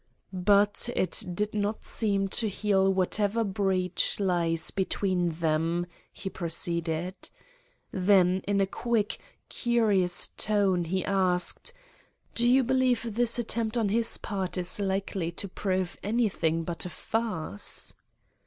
[0.33, 7.13] "But it did not seem to heal whatever breach lies between them," he proceeded.
[7.91, 11.71] Then in a quick, curious tone, he asked:
[12.33, 16.89] "Do you believe this attempt on his part is likely to prove anything but a
[16.89, 17.93] farce?"